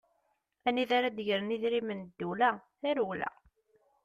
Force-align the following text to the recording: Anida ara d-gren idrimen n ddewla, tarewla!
Anida 0.69 0.93
ara 0.97 1.09
d-gren 1.17 1.55
idrimen 1.55 1.99
n 2.03 2.07
ddewla, 2.09 2.49
tarewla! 2.79 3.29